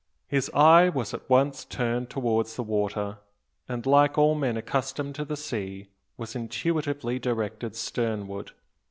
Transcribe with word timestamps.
His 0.27 0.49
eye 0.55 0.89
was 0.89 1.13
at 1.13 1.29
once 1.29 1.63
turned 1.63 2.09
towards 2.09 2.55
the 2.55 2.63
water; 2.63 3.19
and, 3.69 3.85
like 3.85 4.17
all 4.17 4.33
men 4.33 4.57
accustomed 4.57 5.13
to 5.13 5.25
the 5.25 5.37
sea, 5.37 5.89
was 6.17 6.35
intuitively 6.35 7.19
directed 7.19 7.75
sternward. 7.75 8.49